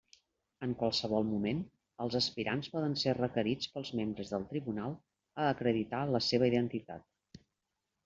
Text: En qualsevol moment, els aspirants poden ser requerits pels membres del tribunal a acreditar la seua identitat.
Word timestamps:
En 0.67 0.71
qualsevol 0.77 1.27
moment, 1.33 1.59
els 2.05 2.17
aspirants 2.21 2.71
poden 2.77 2.97
ser 3.03 3.15
requerits 3.19 3.71
pels 3.77 3.95
membres 4.03 4.35
del 4.35 4.51
tribunal 4.57 4.99
a 5.45 5.49
acreditar 5.55 6.05
la 6.19 6.27
seua 6.33 6.53
identitat. 6.55 7.43